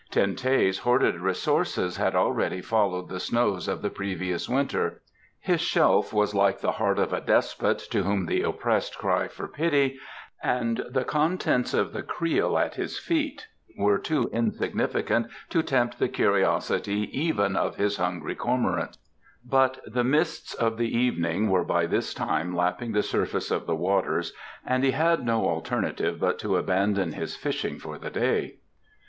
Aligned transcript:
Ten 0.09 0.35
teh's 0.35 0.79
hoarded 0.79 1.17
resources 1.19 1.97
had 1.97 2.15
already 2.15 2.59
followed 2.59 3.07
the 3.07 3.19
snows 3.19 3.67
of 3.67 3.83
the 3.83 3.91
previous 3.91 4.49
winter, 4.49 5.03
his 5.39 5.61
shelf 5.61 6.11
was 6.11 6.33
like 6.33 6.59
the 6.59 6.71
heart 6.71 6.97
of 6.97 7.13
a 7.13 7.21
despot 7.21 7.77
to 7.91 8.01
whom 8.01 8.25
the 8.25 8.41
oppressed 8.41 8.97
cry 8.97 9.27
for 9.27 9.47
pity, 9.47 9.99
and 10.41 10.83
the 10.89 11.03
contents 11.03 11.71
of 11.75 11.93
the 11.93 12.01
creel 12.01 12.57
at 12.57 12.73
his 12.73 12.97
feet 12.97 13.45
were 13.77 13.99
too 13.99 14.27
insignificant 14.33 15.27
to 15.51 15.61
tempt 15.61 15.99
the 15.99 16.09
curiosity 16.09 17.07
even 17.15 17.55
of 17.55 17.75
his 17.75 17.97
hungry 17.97 18.33
cormorants. 18.33 18.97
But 19.45 19.79
the 19.85 20.03
mists 20.03 20.55
of 20.55 20.77
the 20.77 20.97
evening 20.97 21.47
were 21.47 21.63
by 21.63 21.85
this 21.85 22.15
time 22.15 22.55
lapping 22.55 22.93
the 22.93 23.03
surface 23.03 23.51
of 23.51 23.67
the 23.67 23.75
waters 23.75 24.33
and 24.65 24.83
he 24.83 24.89
had 24.93 25.23
no 25.23 25.47
alternative 25.47 26.19
but 26.19 26.39
to 26.39 26.57
abandon 26.57 27.11
his 27.13 27.35
fishing 27.35 27.77
for 27.77 27.99
the 27.99 28.09
day. 28.09 28.55